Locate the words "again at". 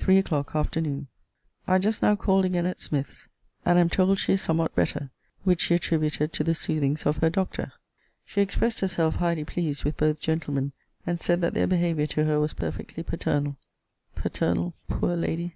2.44-2.80